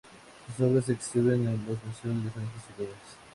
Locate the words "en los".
1.47-1.77